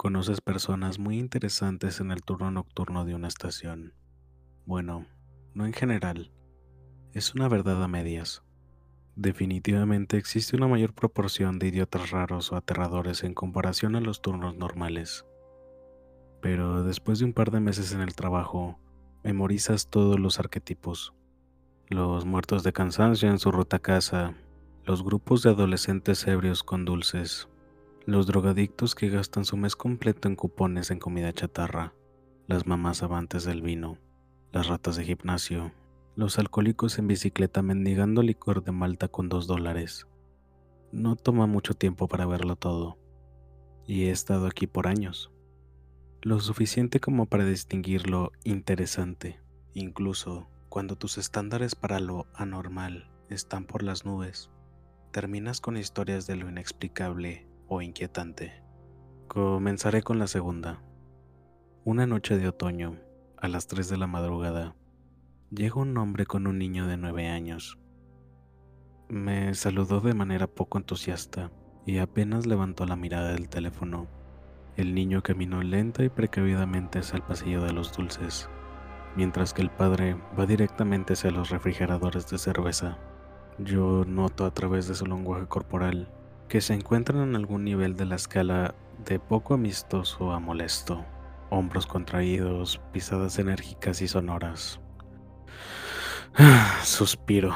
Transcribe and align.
Conoces 0.00 0.40
personas 0.40 0.98
muy 0.98 1.18
interesantes 1.18 2.00
en 2.00 2.10
el 2.10 2.22
turno 2.22 2.50
nocturno 2.50 3.04
de 3.04 3.14
una 3.14 3.28
estación. 3.28 3.92
Bueno, 4.64 5.06
no 5.52 5.66
en 5.66 5.74
general. 5.74 6.32
Es 7.12 7.34
una 7.34 7.48
verdad 7.48 7.84
a 7.84 7.86
medias. 7.86 8.42
Definitivamente 9.20 10.16
existe 10.16 10.56
una 10.56 10.66
mayor 10.66 10.94
proporción 10.94 11.58
de 11.58 11.68
idiotas 11.68 12.10
raros 12.10 12.52
o 12.52 12.56
aterradores 12.56 13.22
en 13.22 13.34
comparación 13.34 13.94
a 13.94 14.00
los 14.00 14.22
turnos 14.22 14.56
normales. 14.56 15.26
Pero 16.40 16.84
después 16.84 17.18
de 17.18 17.26
un 17.26 17.34
par 17.34 17.50
de 17.50 17.60
meses 17.60 17.92
en 17.92 18.00
el 18.00 18.14
trabajo, 18.14 18.78
memorizas 19.22 19.88
todos 19.88 20.18
los 20.18 20.38
arquetipos. 20.38 21.12
Los 21.90 22.24
muertos 22.24 22.62
de 22.62 22.72
cansancio 22.72 23.28
en 23.28 23.38
su 23.38 23.52
ruta 23.52 23.76
a 23.76 23.80
casa, 23.80 24.32
los 24.86 25.04
grupos 25.04 25.42
de 25.42 25.50
adolescentes 25.50 26.26
ebrios 26.26 26.62
con 26.62 26.86
dulces, 26.86 27.46
los 28.06 28.26
drogadictos 28.26 28.94
que 28.94 29.10
gastan 29.10 29.44
su 29.44 29.58
mes 29.58 29.76
completo 29.76 30.28
en 30.28 30.36
cupones 30.36 30.90
en 30.90 30.98
comida 30.98 31.30
chatarra, 31.34 31.92
las 32.46 32.66
mamás 32.66 33.02
avantes 33.02 33.44
del 33.44 33.60
vino, 33.60 33.98
las 34.50 34.68
ratas 34.68 34.96
de 34.96 35.04
gimnasio, 35.04 35.72
los 36.20 36.38
alcohólicos 36.38 36.98
en 36.98 37.06
bicicleta 37.06 37.62
mendigando 37.62 38.22
licor 38.22 38.62
de 38.62 38.72
Malta 38.72 39.08
con 39.08 39.30
dos 39.30 39.46
dólares. 39.46 40.06
No 40.92 41.16
toma 41.16 41.46
mucho 41.46 41.72
tiempo 41.72 42.08
para 42.08 42.26
verlo 42.26 42.56
todo, 42.56 42.98
y 43.86 44.04
he 44.04 44.10
estado 44.10 44.46
aquí 44.46 44.66
por 44.66 44.86
años. 44.86 45.32
Lo 46.20 46.38
suficiente 46.40 47.00
como 47.00 47.24
para 47.24 47.46
distinguirlo 47.46 48.32
interesante, 48.44 49.40
incluso 49.72 50.46
cuando 50.68 50.94
tus 50.94 51.16
estándares 51.16 51.74
para 51.74 52.00
lo 52.00 52.26
anormal 52.34 53.10
están 53.30 53.64
por 53.64 53.82
las 53.82 54.04
nubes. 54.04 54.50
Terminas 55.12 55.62
con 55.62 55.78
historias 55.78 56.26
de 56.26 56.36
lo 56.36 56.50
inexplicable 56.50 57.48
o 57.66 57.80
inquietante. 57.80 58.62
Comenzaré 59.26 60.02
con 60.02 60.18
la 60.18 60.26
segunda. 60.26 60.82
Una 61.84 62.06
noche 62.06 62.36
de 62.36 62.46
otoño, 62.46 63.00
a 63.38 63.48
las 63.48 63.68
3 63.68 63.88
de 63.88 63.96
la 63.96 64.06
madrugada, 64.06 64.76
llega 65.52 65.80
un 65.80 65.98
hombre 65.98 66.26
con 66.26 66.46
un 66.46 66.58
niño 66.58 66.86
de 66.86 66.96
9 66.96 67.28
años. 67.28 67.76
Me 69.08 69.52
saludó 69.54 70.00
de 70.00 70.14
manera 70.14 70.46
poco 70.46 70.78
entusiasta 70.78 71.50
y 71.84 71.98
apenas 71.98 72.46
levantó 72.46 72.86
la 72.86 72.94
mirada 72.94 73.32
del 73.32 73.48
teléfono. 73.48 74.06
El 74.76 74.94
niño 74.94 75.22
caminó 75.22 75.60
lenta 75.62 76.04
y 76.04 76.08
precavidamente 76.08 77.00
hacia 77.00 77.16
el 77.16 77.22
pasillo 77.22 77.62
de 77.62 77.72
los 77.72 77.92
dulces, 77.92 78.48
mientras 79.16 79.52
que 79.52 79.62
el 79.62 79.70
padre 79.70 80.16
va 80.38 80.46
directamente 80.46 81.14
hacia 81.14 81.32
los 81.32 81.50
refrigeradores 81.50 82.28
de 82.28 82.38
cerveza. 82.38 82.98
Yo 83.58 84.04
noto 84.06 84.44
a 84.44 84.54
través 84.54 84.86
de 84.86 84.94
su 84.94 85.04
lenguaje 85.04 85.46
corporal 85.46 86.12
que 86.48 86.60
se 86.60 86.74
encuentran 86.74 87.28
en 87.28 87.34
algún 87.34 87.64
nivel 87.64 87.96
de 87.96 88.06
la 88.06 88.14
escala 88.14 88.76
de 89.04 89.18
poco 89.18 89.54
amistoso 89.54 90.30
a 90.30 90.38
molesto, 90.38 91.04
hombros 91.50 91.88
contraídos, 91.88 92.80
pisadas 92.92 93.38
enérgicas 93.40 94.00
y 94.00 94.06
sonoras. 94.06 94.80
Suspiro, 96.84 97.54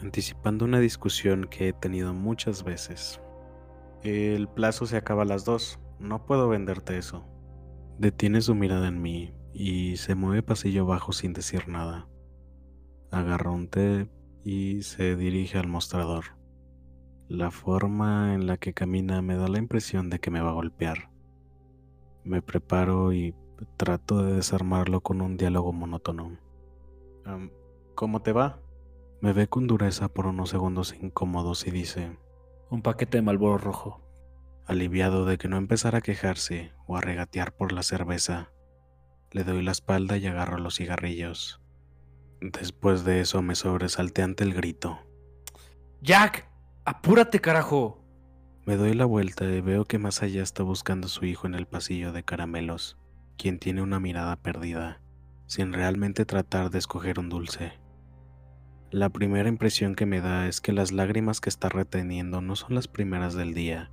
anticipando 0.00 0.64
una 0.64 0.80
discusión 0.80 1.46
que 1.48 1.68
he 1.68 1.72
tenido 1.72 2.12
muchas 2.12 2.64
veces. 2.64 3.20
El 4.02 4.48
plazo 4.48 4.86
se 4.86 4.96
acaba 4.96 5.22
a 5.22 5.26
las 5.26 5.44
dos, 5.44 5.78
no 6.00 6.26
puedo 6.26 6.48
venderte 6.48 6.98
eso. 6.98 7.24
Detiene 7.98 8.40
su 8.40 8.54
mirada 8.56 8.88
en 8.88 9.00
mí 9.00 9.34
y 9.52 9.96
se 9.98 10.16
mueve 10.16 10.42
pasillo 10.42 10.82
abajo 10.82 11.12
sin 11.12 11.32
decir 11.32 11.68
nada. 11.68 12.08
Agarra 13.12 13.50
un 13.50 13.68
té 13.68 14.10
y 14.44 14.82
se 14.82 15.14
dirige 15.14 15.58
al 15.58 15.68
mostrador. 15.68 16.36
La 17.28 17.52
forma 17.52 18.34
en 18.34 18.46
la 18.46 18.56
que 18.56 18.74
camina 18.74 19.22
me 19.22 19.36
da 19.36 19.46
la 19.46 19.58
impresión 19.58 20.10
de 20.10 20.18
que 20.18 20.32
me 20.32 20.40
va 20.40 20.50
a 20.50 20.54
golpear. 20.54 21.10
Me 22.24 22.42
preparo 22.42 23.12
y 23.12 23.34
trato 23.76 24.24
de 24.24 24.34
desarmarlo 24.34 25.02
con 25.02 25.20
un 25.20 25.36
diálogo 25.36 25.72
monótono. 25.72 26.36
¿Cómo 28.00 28.22
te 28.22 28.32
va? 28.32 28.58
Me 29.20 29.34
ve 29.34 29.46
con 29.46 29.66
dureza 29.66 30.08
por 30.08 30.24
unos 30.24 30.48
segundos 30.48 30.94
incómodos 31.02 31.66
y 31.66 31.70
dice, 31.70 32.16
Un 32.70 32.80
paquete 32.80 33.18
de 33.18 33.22
Malboro 33.22 33.58
rojo. 33.58 34.00
Aliviado 34.64 35.26
de 35.26 35.36
que 35.36 35.48
no 35.48 35.58
empezara 35.58 35.98
a 35.98 36.00
quejarse 36.00 36.72
o 36.86 36.96
a 36.96 37.02
regatear 37.02 37.54
por 37.54 37.72
la 37.72 37.82
cerveza, 37.82 38.52
le 39.32 39.44
doy 39.44 39.62
la 39.62 39.72
espalda 39.72 40.16
y 40.16 40.26
agarro 40.26 40.56
los 40.56 40.76
cigarrillos. 40.76 41.60
Después 42.40 43.04
de 43.04 43.20
eso 43.20 43.42
me 43.42 43.54
sobresalté 43.54 44.22
ante 44.22 44.44
el 44.44 44.54
grito. 44.54 45.00
¡Jack! 46.00 46.48
¡Apúrate, 46.86 47.42
carajo! 47.42 48.02
Me 48.64 48.76
doy 48.76 48.94
la 48.94 49.04
vuelta 49.04 49.44
y 49.44 49.60
veo 49.60 49.84
que 49.84 49.98
más 49.98 50.22
allá 50.22 50.42
está 50.42 50.62
buscando 50.62 51.06
a 51.06 51.10
su 51.10 51.26
hijo 51.26 51.46
en 51.46 51.54
el 51.54 51.66
pasillo 51.66 52.12
de 52.12 52.22
caramelos, 52.22 52.96
quien 53.36 53.58
tiene 53.58 53.82
una 53.82 54.00
mirada 54.00 54.36
perdida, 54.36 55.02
sin 55.44 55.74
realmente 55.74 56.24
tratar 56.24 56.70
de 56.70 56.78
escoger 56.78 57.18
un 57.18 57.28
dulce. 57.28 57.79
La 58.92 59.08
primera 59.08 59.48
impresión 59.48 59.94
que 59.94 60.04
me 60.04 60.20
da 60.20 60.48
es 60.48 60.60
que 60.60 60.72
las 60.72 60.90
lágrimas 60.90 61.40
que 61.40 61.48
está 61.48 61.68
reteniendo 61.68 62.40
no 62.40 62.56
son 62.56 62.74
las 62.74 62.88
primeras 62.88 63.34
del 63.34 63.54
día. 63.54 63.88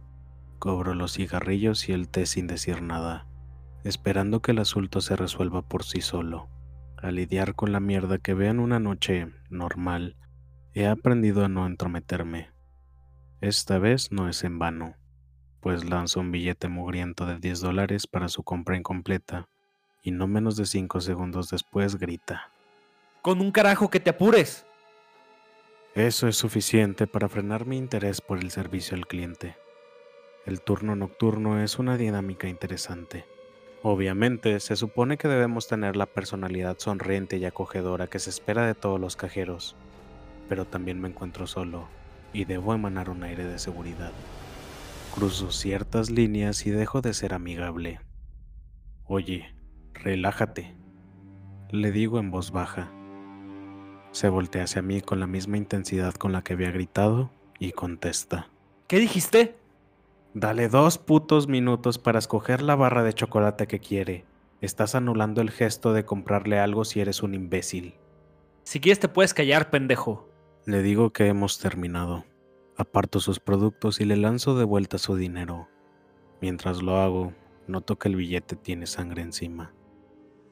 Cobro 0.57 0.95
los 0.95 1.13
cigarrillos 1.13 1.87
y 1.87 1.91
el 1.91 2.09
té 2.09 2.25
sin 2.25 2.47
decir 2.47 2.81
nada, 2.81 3.27
esperando 3.83 4.41
que 4.41 4.53
el 4.53 4.57
asunto 4.57 5.01
se 5.01 5.15
resuelva 5.15 5.61
por 5.61 5.83
sí 5.83 6.01
solo. 6.01 6.49
A 6.97 7.11
lidiar 7.11 7.53
con 7.53 7.71
la 7.71 7.79
mierda 7.79 8.17
que 8.17 8.33
veo 8.33 8.49
en 8.49 8.59
una 8.59 8.79
noche 8.79 9.31
normal, 9.51 10.15
he 10.73 10.87
aprendido 10.87 11.45
a 11.45 11.47
no 11.47 11.67
entrometerme. 11.67 12.49
Esta 13.39 13.77
vez 13.77 14.11
no 14.11 14.27
es 14.27 14.43
en 14.43 14.57
vano, 14.57 14.95
pues 15.61 15.87
lanzó 15.87 16.21
un 16.21 16.31
billete 16.31 16.69
mugriento 16.69 17.27
de 17.27 17.37
10 17.37 17.61
dólares 17.61 18.07
para 18.07 18.29
su 18.29 18.41
compra 18.41 18.75
incompleta 18.75 19.47
y 20.01 20.09
no 20.09 20.25
menos 20.25 20.57
de 20.57 20.65
5 20.65 21.01
segundos 21.01 21.51
después 21.51 21.97
grita. 21.97 22.49
¡Con 23.21 23.41
un 23.41 23.51
carajo 23.51 23.91
que 23.91 23.99
te 23.99 24.09
apures! 24.09 24.65
Eso 25.97 26.27
es 26.27 26.35
suficiente 26.35 27.07
para 27.07 27.27
frenar 27.27 27.65
mi 27.65 27.75
interés 27.75 28.21
por 28.21 28.37
el 28.37 28.51
servicio 28.51 28.95
al 28.95 29.07
cliente. 29.07 29.55
El 30.45 30.61
turno 30.61 30.95
nocturno 30.95 31.59
es 31.59 31.79
una 31.79 31.97
dinámica 31.97 32.47
interesante. 32.47 33.25
Obviamente, 33.81 34.59
se 34.59 34.75
supone 34.75 35.17
que 35.17 35.27
debemos 35.27 35.67
tener 35.67 35.95
la 35.95 36.05
personalidad 36.05 36.77
sonriente 36.77 37.37
y 37.37 37.45
acogedora 37.45 38.05
que 38.05 38.19
se 38.19 38.29
espera 38.29 38.67
de 38.67 38.75
todos 38.75 38.99
los 38.99 39.15
cajeros, 39.15 39.75
pero 40.47 40.65
también 40.65 41.01
me 41.01 41.07
encuentro 41.07 41.47
solo 41.47 41.87
y 42.31 42.45
debo 42.45 42.75
emanar 42.75 43.09
un 43.09 43.23
aire 43.23 43.45
de 43.45 43.57
seguridad. 43.57 44.11
Cruzo 45.15 45.49
ciertas 45.49 46.11
líneas 46.11 46.67
y 46.67 46.69
dejo 46.69 47.01
de 47.01 47.15
ser 47.15 47.33
amigable. 47.33 48.01
Oye, 49.03 49.55
relájate, 49.95 50.77
le 51.71 51.91
digo 51.91 52.19
en 52.19 52.29
voz 52.29 52.51
baja. 52.51 52.91
Se 54.17 54.29
voltea 54.29 54.63
hacia 54.63 54.81
mí 54.81 55.01
con 55.01 55.19
la 55.19 55.27
misma 55.27 55.57
intensidad 55.57 56.15
con 56.15 56.31
la 56.31 56.43
que 56.43 56.53
había 56.53 56.71
gritado 56.71 57.29
y 57.59 57.73
contesta. 57.73 58.49
¿Qué 58.87 58.97
dijiste? 58.97 59.59
Dale 60.33 60.69
dos 60.69 60.97
putos 60.97 61.47
minutos 61.47 61.99
para 61.99 62.17
escoger 62.17 62.63
la 62.63 62.75
barra 62.75 63.03
de 63.03 63.13
chocolate 63.13 63.67
que 63.67 63.77
quiere. 63.77 64.25
Estás 64.59 64.95
anulando 64.95 65.39
el 65.41 65.51
gesto 65.51 65.93
de 65.93 66.03
comprarle 66.03 66.57
algo 66.57 66.83
si 66.83 66.99
eres 66.99 67.21
un 67.21 67.35
imbécil. 67.35 67.93
Si 68.63 68.79
quieres 68.79 68.99
te 68.99 69.07
puedes 69.07 69.35
callar, 69.35 69.69
pendejo. 69.69 70.27
Le 70.65 70.81
digo 70.81 71.13
que 71.13 71.27
hemos 71.27 71.59
terminado. 71.59 72.25
Aparto 72.75 73.19
sus 73.19 73.39
productos 73.39 74.01
y 74.01 74.05
le 74.05 74.17
lanzo 74.17 74.57
de 74.57 74.65
vuelta 74.65 74.97
su 74.97 75.15
dinero. 75.15 75.67
Mientras 76.41 76.81
lo 76.81 76.97
hago, 76.97 77.33
noto 77.67 77.99
que 77.99 78.09
el 78.09 78.15
billete 78.15 78.55
tiene 78.55 78.87
sangre 78.87 79.21
encima. 79.21 79.75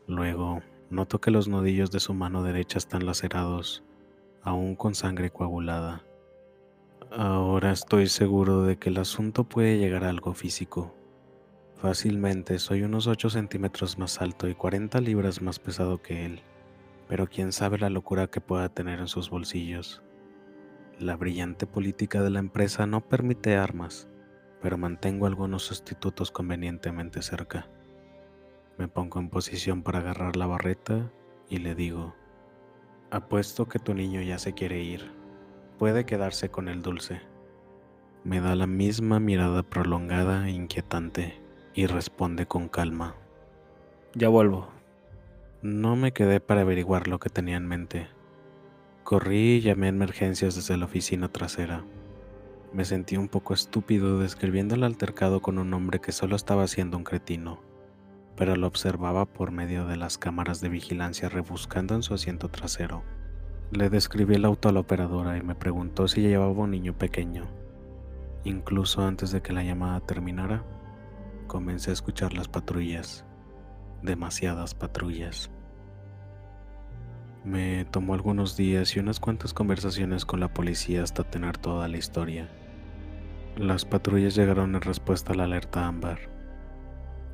Luego, 0.06 0.62
noto 0.90 1.20
que 1.20 1.32
los 1.32 1.48
nudillos 1.48 1.92
de 1.92 2.00
su 2.00 2.14
mano 2.14 2.44
derecha 2.44 2.78
están 2.78 3.06
lacerados, 3.06 3.84
aún 4.42 4.76
con 4.76 4.96
sangre 4.96 5.32
coagulada. 5.32 6.04
Ahora 7.12 7.72
estoy 7.72 8.08
seguro 8.08 8.64
de 8.64 8.78
que 8.78 8.90
el 8.90 8.98
asunto 8.98 9.44
puede 9.44 9.78
llegar 9.78 10.04
a 10.04 10.10
algo 10.10 10.34
físico. 10.34 10.94
Fácilmente 11.76 12.60
soy 12.60 12.84
unos 12.84 13.08
8 13.08 13.30
centímetros 13.30 13.98
más 13.98 14.22
alto 14.22 14.48
y 14.48 14.56
40 14.56 15.00
libras 15.02 15.42
más 15.42 15.60
pesado 15.60 16.02
que 16.02 16.26
él, 16.26 16.42
pero 17.08 17.28
quién 17.28 17.52
sabe 17.52 17.78
la 17.78 17.90
locura 17.90 18.28
que 18.28 18.42
pueda 18.42 18.70
tener 18.70 19.00
en 19.00 19.08
sus 19.08 19.30
bolsillos. 19.30 20.02
La 21.00 21.16
brillante 21.16 21.68
política 21.68 22.24
de 22.24 22.30
la 22.30 22.40
empresa 22.40 22.88
no 22.88 23.02
permite 23.02 23.56
armas, 23.56 24.08
pero 24.62 24.78
mantengo 24.78 25.26
algunos 25.26 25.64
sustitutos 25.64 26.32
convenientemente 26.32 27.22
cerca. 27.22 27.70
Me 28.78 28.88
pongo 28.90 29.20
en 29.20 29.30
posición 29.30 29.84
para 29.84 30.00
agarrar 30.00 30.36
la 30.36 30.48
barreta 30.48 31.12
y 31.50 31.60
le 31.60 31.76
digo, 31.76 32.14
apuesto 33.10 33.68
que 33.68 33.80
tu 33.80 33.94
niño 33.94 34.22
ya 34.22 34.38
se 34.38 34.54
quiere 34.54 34.84
ir, 34.84 35.12
puede 35.78 36.06
quedarse 36.06 36.50
con 36.50 36.68
el 36.68 36.82
dulce. 36.82 37.22
Me 38.26 38.42
da 38.42 38.56
la 38.56 38.68
misma 38.68 39.20
mirada 39.20 39.64
prolongada 39.64 40.48
e 40.48 40.52
inquietante 40.52 41.40
y 41.74 41.86
responde 41.86 42.48
con 42.48 42.68
calma. 42.68 43.16
Ya 44.14 44.30
vuelvo. 44.30 44.68
No 45.62 45.96
me 45.96 46.12
quedé 46.12 46.40
para 46.40 46.62
averiguar 46.62 47.08
lo 47.08 47.20
que 47.20 47.30
tenía 47.30 47.58
en 47.58 47.68
mente. 47.68 48.08
Corrí 49.04 49.56
y 49.56 49.62
llamé 49.62 49.86
a 49.86 49.90
emergencias 49.90 50.56
desde 50.56 50.78
la 50.78 50.86
oficina 50.86 51.30
trasera. 51.32 51.86
Me 52.74 52.84
sentí 52.84 53.16
un 53.16 53.30
poco 53.30 53.54
estúpido 53.54 54.20
describiendo 54.20 54.76
el 54.76 54.84
altercado 54.84 55.42
con 55.42 55.60
un 55.60 55.74
hombre 55.74 56.02
que 56.02 56.12
solo 56.12 56.36
estaba 56.36 56.64
haciendo 56.64 56.98
un 56.98 57.04
cretino, 57.04 57.62
pero 58.36 58.56
lo 58.56 58.68
observaba 58.68 59.26
por 59.26 59.52
medio 59.52 59.86
de 59.86 59.98
las 59.98 60.18
cámaras 60.18 60.62
de 60.62 60.70
vigilancia 60.70 61.30
rebuscando 61.30 61.96
en 61.96 62.04
su 62.04 62.14
asiento 62.14 62.50
trasero. 62.50 63.04
Le 63.72 63.90
describí 63.90 64.36
el 64.36 64.46
auto 64.46 64.70
a 64.70 64.72
la 64.72 64.82
operadora 64.82 65.38
y 65.38 65.42
me 65.42 65.56
preguntó 65.56 66.08
si 66.08 66.22
llevaba 66.22 66.52
un 66.52 66.72
niño 66.72 66.98
pequeño. 66.98 67.46
Incluso 68.44 69.02
antes 69.02 69.32
de 69.32 69.42
que 69.42 69.54
la 69.54 69.64
llamada 69.64 70.00
terminara, 70.02 70.64
comencé 71.48 71.90
a 71.90 71.94
escuchar 71.94 72.34
las 72.34 72.48
patrullas. 72.48 73.26
Demasiadas 74.04 74.76
patrullas. 74.76 75.50
Me 77.44 77.86
tomó 77.86 78.16
algunos 78.16 78.58
días 78.58 78.96
y 78.96 79.00
unas 79.00 79.20
cuantas 79.20 79.54
conversaciones 79.54 80.26
con 80.26 80.40
la 80.40 80.54
policía 80.54 81.04
hasta 81.04 81.24
tener 81.24 81.58
toda 81.58 81.88
la 81.88 81.98
historia. 81.98 82.50
Las 83.56 83.86
patrullas 83.86 84.36
llegaron 84.36 84.76
en 84.76 84.82
respuesta 84.82 85.34
a 85.34 85.36
la 85.36 85.44
alerta 85.46 85.88
ámbar. 85.88 86.20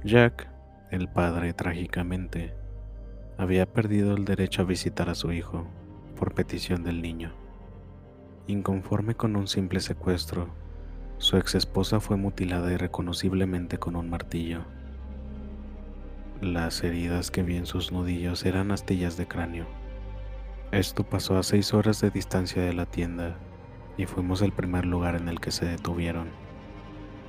Jack, 0.03 0.50
el 0.91 1.07
padre, 1.07 1.53
trágicamente, 1.53 2.53
había 3.37 3.65
perdido 3.65 4.13
el 4.15 4.25
derecho 4.25 4.61
a 4.61 4.65
visitar 4.65 5.09
a 5.09 5.15
su 5.15 5.31
hijo 5.31 5.65
por 6.17 6.33
petición 6.33 6.83
del 6.83 7.01
niño. 7.01 7.33
Inconforme 8.47 9.15
con 9.15 9.37
un 9.37 9.47
simple 9.47 9.79
secuestro, 9.79 10.49
su 11.17 11.37
ex 11.37 11.55
esposa 11.55 12.01
fue 12.01 12.17
mutilada 12.17 12.73
irreconociblemente 12.73 13.77
con 13.77 13.95
un 13.95 14.09
martillo. 14.09 14.65
Las 16.41 16.83
heridas 16.83 17.31
que 17.31 17.43
vi 17.43 17.55
en 17.55 17.65
sus 17.65 17.93
nudillos 17.93 18.45
eran 18.45 18.71
astillas 18.71 19.15
de 19.15 19.27
cráneo. 19.27 19.67
Esto 20.71 21.03
pasó 21.03 21.37
a 21.37 21.43
seis 21.43 21.73
horas 21.73 22.01
de 22.01 22.09
distancia 22.09 22.63
de 22.63 22.73
la 22.73 22.85
tienda 22.85 23.37
y 23.95 24.07
fuimos 24.07 24.41
el 24.41 24.51
primer 24.51 24.85
lugar 24.85 25.15
en 25.15 25.29
el 25.29 25.39
que 25.39 25.51
se 25.51 25.65
detuvieron. 25.65 26.27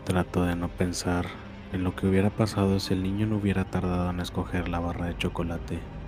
Trato 0.05 0.44
de 0.44 0.56
no 0.56 0.69
pensar 0.69 1.26
en 1.73 1.85
lo 1.85 1.97
que 1.97 2.07
hubiera 2.07 2.31
pasado 2.31 2.79
si 2.79 2.95
el 2.95 3.03
niño 3.03 3.27
no 3.27 3.37
hubiera 3.37 3.65
tardado 3.65 4.11
en 4.11 4.21
escoger 4.21 4.69
la 4.69 4.81
barra 4.81 5.07
de 5.07 5.17
chocolate. 5.17 6.01